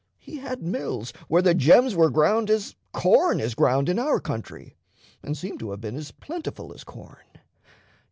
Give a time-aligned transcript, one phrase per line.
[0.17, 4.75] He had mills where the gems were ground as corn is ground in our country,
[5.21, 7.21] and seem to have been as plentiful as corn.